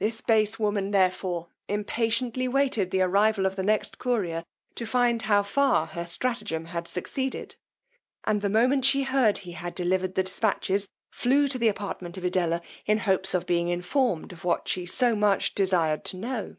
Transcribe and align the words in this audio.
This 0.00 0.20
base 0.22 0.58
woman 0.58 0.90
therefore 0.90 1.50
impatiently 1.68 2.48
waited 2.48 2.90
the 2.90 3.02
arrival 3.02 3.46
of 3.46 3.54
the 3.54 3.62
next 3.62 3.96
courier, 3.96 4.42
to 4.74 4.84
find 4.84 5.22
how 5.22 5.44
far 5.44 5.86
her 5.86 6.04
stratagem 6.04 6.64
had 6.64 6.88
succeeded; 6.88 7.54
and 8.24 8.42
the 8.42 8.50
moment 8.50 8.84
she 8.84 9.04
heard 9.04 9.38
he 9.38 9.52
had 9.52 9.76
delivered 9.76 10.16
his 10.16 10.24
dispatches, 10.24 10.88
flew 11.12 11.46
to 11.46 11.60
the 11.60 11.68
apartment 11.68 12.16
of 12.18 12.24
Edella, 12.24 12.60
in 12.86 12.98
hopes 12.98 13.34
of 13.34 13.46
being 13.46 13.68
informed 13.68 14.32
of 14.32 14.42
what 14.42 14.66
she 14.66 14.84
so 14.84 15.14
much 15.14 15.54
desired 15.54 16.04
to 16.06 16.16
know. 16.16 16.56